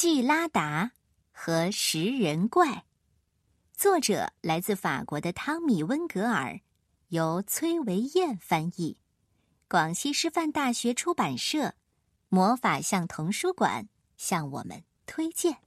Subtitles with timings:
[0.00, 0.92] 季拉达
[1.30, 2.86] 和食人怪，
[3.74, 6.58] 作者来自法国的汤米·温格尔，
[7.08, 8.96] 由崔维燕翻译，
[9.68, 11.74] 广西师范大学出版社
[12.30, 15.58] 魔法像童书馆向我们推荐。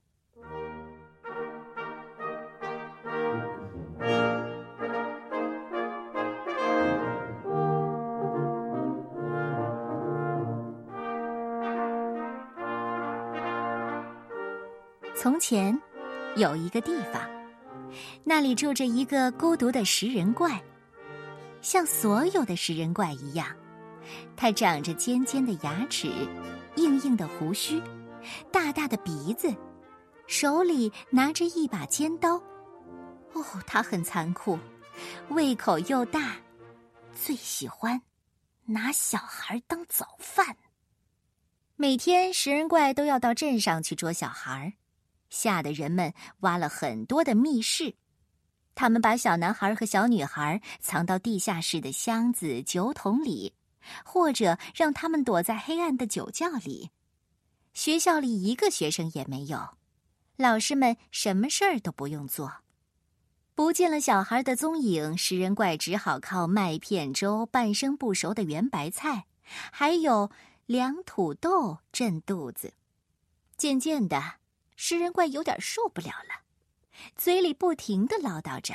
[15.24, 15.80] 从前，
[16.36, 17.26] 有一个地方，
[18.24, 20.62] 那里住着一个孤独的食人怪。
[21.62, 23.48] 像所有的食人怪一样，
[24.36, 26.12] 它长着尖尖的牙齿、
[26.76, 27.82] 硬硬的胡须、
[28.52, 29.50] 大大的鼻子，
[30.26, 32.34] 手里拿着一把尖刀。
[33.32, 34.58] 哦，它很残酷，
[35.30, 36.36] 胃口又大，
[37.14, 37.98] 最喜欢
[38.66, 40.54] 拿小孩当早饭。
[41.76, 44.74] 每天，食人怪都要到镇上去捉小孩。
[45.34, 47.96] 吓得人们挖了很多的密室，
[48.76, 53.52] 他们把小男孩和小女孩藏到地下室的箱子、酒桶里，
[54.04, 56.90] 或者让他们躲在黑暗的酒窖里。
[57.72, 59.70] 学校里一个学生也没有，
[60.36, 62.52] 老师们什么事儿都不用做。
[63.56, 69.26] 不见了小孩的踪影，食人怪只好靠麦片粥、半生不熟的圆白菜，
[69.72, 70.30] 还有
[70.66, 72.72] 凉土豆镇肚子。
[73.56, 74.34] 渐渐的。
[74.76, 76.42] 食人怪有点受不了了，
[77.16, 78.74] 嘴里不停的唠叨着：“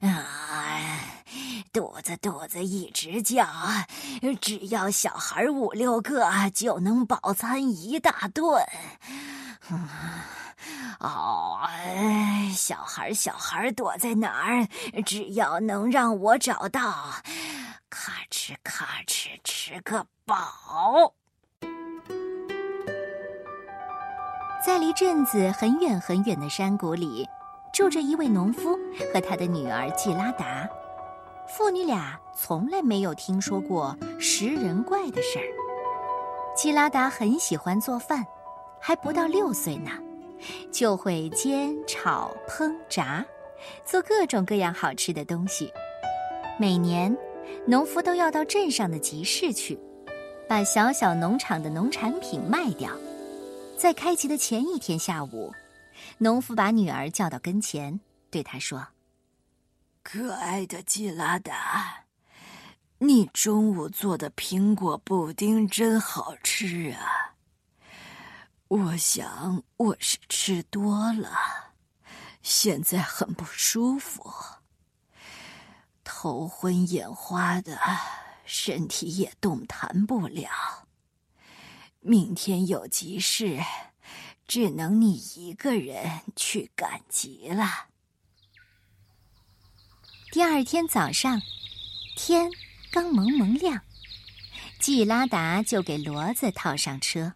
[0.06, 1.00] 啊，
[1.72, 3.46] 肚子肚子一直叫，
[4.40, 8.64] 只要小孩五六个就能饱餐一大顿。
[11.00, 11.60] 哦，
[12.54, 14.66] 小孩小孩躲在哪儿？
[15.04, 17.12] 只要能让我找到，
[17.90, 21.14] 咔哧咔哧吃个饱。”
[24.66, 27.24] 在离镇子很远很远的山谷里，
[27.72, 28.76] 住着一位农夫
[29.14, 30.68] 和他的女儿季拉达。
[31.46, 35.46] 父女俩从来没有听说过食人怪的事儿。
[36.56, 38.26] 季拉达很喜欢做饭，
[38.80, 39.92] 还不到六岁呢，
[40.72, 43.24] 就会煎、炒、烹、炸，
[43.84, 45.72] 做各种各样好吃的东西。
[46.58, 47.16] 每年，
[47.68, 49.78] 农夫都要到镇上的集市去，
[50.48, 52.90] 把小小农场的农产品卖掉。
[53.78, 55.54] 在开集的前一天下午，
[56.16, 58.00] 农夫把女儿叫到跟前，
[58.30, 58.88] 对她说
[60.02, 62.04] ：“可爱的季拉达，
[62.98, 67.34] 你中午做的苹果布丁真好吃啊！
[68.68, 71.30] 我想我是吃多了，
[72.42, 74.32] 现在很不舒服，
[76.02, 77.78] 头昏眼花的，
[78.46, 80.50] 身体也动弹不了。”
[82.06, 83.58] 明天有急事，
[84.46, 87.88] 只能你一个人去赶集了。
[90.30, 91.42] 第二天早上，
[92.16, 92.48] 天
[92.92, 93.82] 刚蒙蒙亮，
[94.78, 97.34] 季拉达就给骡子套上车，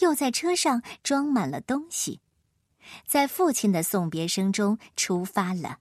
[0.00, 2.20] 又在车上装满了东西，
[3.06, 5.78] 在父亲的送别声中出发了。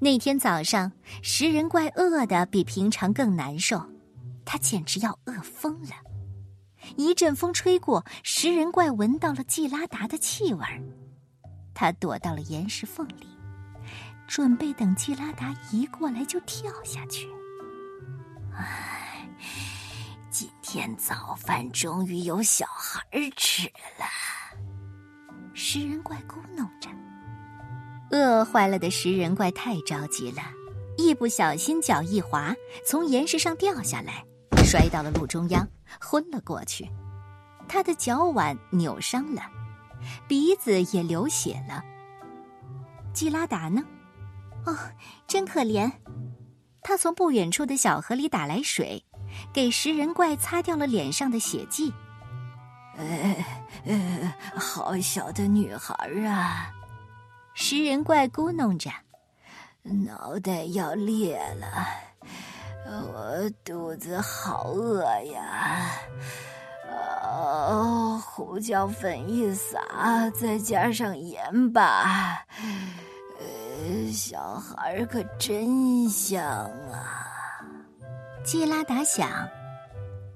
[0.00, 3.90] 那天早上，食人怪饿得比平常更难受，
[4.44, 6.09] 他简直要饿疯了。
[6.96, 10.80] 一阵风吹过，食人怪闻到了季拉达的气味儿，
[11.74, 13.26] 他躲到了岩石缝里，
[14.26, 17.28] 准备等季拉达一过来就跳下去。
[18.54, 19.28] 唉，
[20.30, 23.02] 今天早饭终于有小孩
[23.36, 23.66] 吃
[23.98, 24.04] 了。
[25.54, 26.88] 食人怪咕哝着，
[28.10, 30.42] 饿坏了的食人怪太着急了，
[30.96, 32.54] 一不小心脚一滑，
[32.84, 34.24] 从岩石上掉下来。
[34.64, 35.66] 摔到了路中央，
[35.98, 36.86] 昏了过去。
[37.66, 39.42] 他的脚腕扭伤了，
[40.28, 41.82] 鼻子也流血了。
[43.12, 43.82] 基拉达呢？
[44.66, 44.76] 哦，
[45.26, 45.90] 真可怜。
[46.82, 49.04] 他从不远处的小河里打来水，
[49.52, 51.92] 给食人怪擦掉了脸上的血迹。
[52.96, 53.44] 呃
[53.84, 55.94] 呃，好小的女孩
[56.26, 56.72] 啊！
[57.54, 58.90] 食人怪咕哝着，
[59.82, 62.09] 脑袋要裂了。
[62.86, 65.92] 我肚子好饿呀！
[67.22, 72.44] 哦，胡椒粉一撒，再加上盐吧。
[73.38, 77.62] 呃，小孩可真香啊！
[78.42, 79.48] 基拉达想，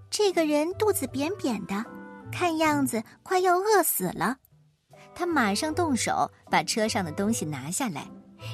[0.08, 1.84] 这个人肚子扁扁的，
[2.30, 4.36] 看样子快要饿死了。
[5.14, 8.06] 他马上动手把车上的东西拿下来，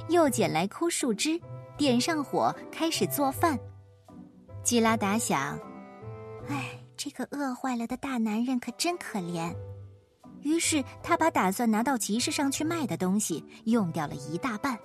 [0.08, 1.40] 又捡来枯树枝，
[1.76, 3.58] 点上火，开始做饭。
[4.62, 5.58] 基拉达想
[6.48, 9.54] ：“哎，这个饿坏了的大男人可真可怜。
[10.42, 14.78] 于是他把打算拿到集市上去卖的东西用掉了一大半。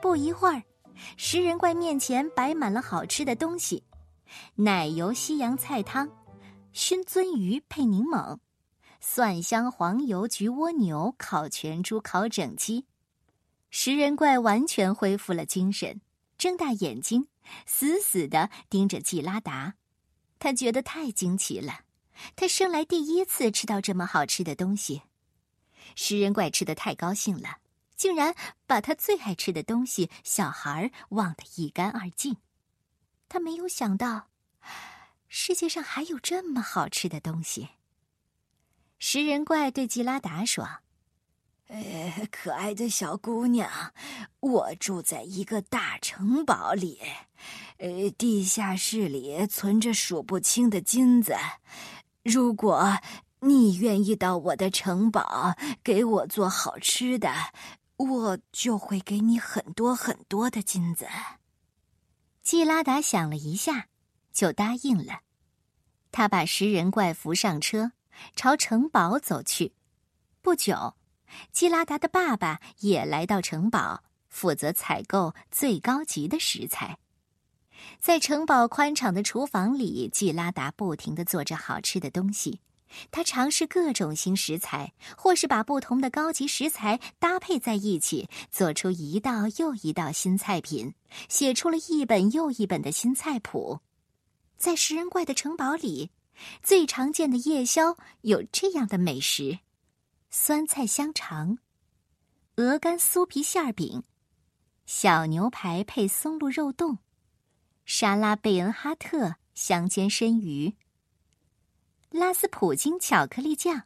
[0.00, 0.62] 不一会儿，
[1.16, 3.82] 食人怪面前摆满了好吃的东西：
[4.54, 6.08] 奶油西洋菜汤、
[6.72, 8.38] 熏鳟鱼配柠檬、
[9.00, 12.84] 蒜香黄油焗蜗牛、烤全猪、烤整鸡。
[13.70, 16.00] 食人怪完全恢复了精神，
[16.46, 17.26] 睁大眼睛，
[17.66, 19.74] 死死的盯着季拉达。
[20.38, 21.80] 他觉得太惊奇了。
[22.36, 25.02] 他生来第一次吃到这么好吃的东西，
[25.96, 27.58] 食人怪吃的太高兴了，
[27.96, 32.36] 竟然把他最爱吃的东西——小孩忘得一干二净。
[33.28, 34.28] 他没有想到，
[35.28, 37.70] 世界上还有这么好吃的东西。
[39.00, 40.78] 食人怪对吉拉达说
[41.68, 43.68] ：“呃，可爱的小姑娘，
[44.40, 47.00] 我住在一个大城堡里，
[47.78, 51.34] 呃，地下室里存着数不清的金子。”
[52.22, 52.98] 如果
[53.40, 55.54] 你愿意到我的城堡
[55.84, 57.32] 给我做好吃的，
[57.96, 61.06] 我就会给你很多很多的金子。
[62.42, 63.86] 季拉达想了一下，
[64.32, 65.20] 就答应了。
[66.10, 67.92] 他把食人怪扶上车，
[68.34, 69.74] 朝城堡走去。
[70.42, 70.94] 不久，
[71.52, 76.98] 季拉达的爸爸也来到城堡，负责采购最高级的食材。
[77.98, 82.60] 在城堡宽敞的厨房里，季拉达不停的做着好吃的东西。
[83.10, 90.94] 他尝试各种新食材，或是把不同的高级食材搭配在一起，做出一道又一道新菜品，
[91.28, 93.80] 写出了一本又一本的新菜谱。
[94.56, 96.10] 在食人怪的城堡里，
[96.62, 99.58] 最常见的夜宵有这样的美食：
[100.38, 101.58] 酸菜香肠、
[102.56, 104.04] 鹅肝酥皮馅饼、
[104.84, 106.98] 小牛排配松露肉冻。
[107.86, 110.76] 沙拉贝恩哈特香煎生鱼，
[112.10, 113.84] 拉斯普京巧克力酱，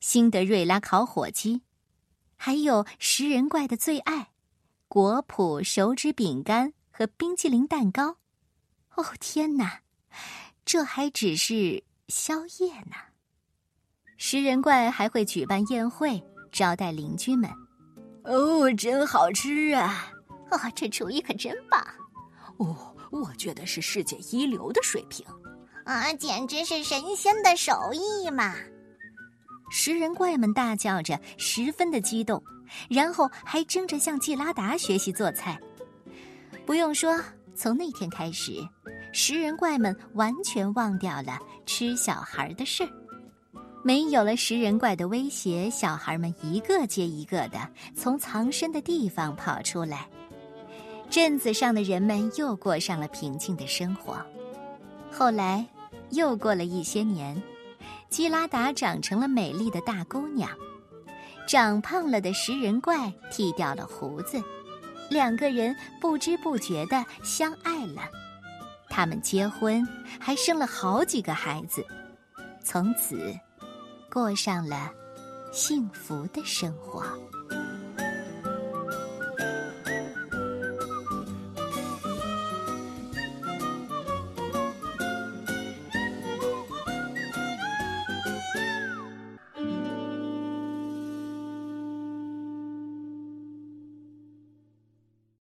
[0.00, 1.60] 辛德瑞拉烤火鸡，
[2.36, 4.32] 还有食人怪的最爱——
[4.88, 8.16] 果脯手指饼干和冰激凌蛋糕。
[8.96, 9.82] 哦天哪，
[10.64, 13.07] 这还只是宵夜呢！
[14.18, 16.22] 食人怪还会举办宴会，
[16.52, 17.50] 招待邻居们。
[18.24, 20.12] 哦，真好吃啊！
[20.50, 21.82] 哦，这厨艺可真棒！
[22.58, 22.94] 哦。
[23.10, 25.24] 我觉得是世界一流的水平，
[25.86, 28.54] 啊，简直是神仙的手艺嘛！
[29.70, 32.42] 食人怪们大叫着，十分的激动，
[32.90, 35.58] 然后还争着向季拉达学习做菜。
[36.66, 37.18] 不用说，
[37.54, 38.52] 从那天开始，
[39.10, 42.90] 食人怪们完全忘掉了吃小孩的事儿。
[43.82, 47.58] 没有了食人怪的威胁，小孩们一个接一个的
[47.94, 50.06] 从藏身的地方跑出来。
[51.08, 54.18] 镇子上的人们又过上了平静的生活。
[55.10, 55.64] 后来，
[56.10, 57.40] 又过了一些年，
[58.10, 60.50] 基拉达长成了美丽的大姑娘，
[61.46, 64.42] 长胖了的食人怪剃掉了胡子，
[65.08, 68.02] 两个人不知不觉的相爱了。
[68.90, 69.86] 他们结婚，
[70.20, 71.82] 还生了好几个孩子，
[72.62, 73.34] 从此
[74.10, 74.92] 过上了
[75.52, 77.04] 幸福的生活。